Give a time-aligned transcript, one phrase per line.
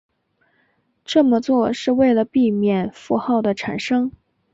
[1.05, 4.11] 这么做是为了避免负号的产生。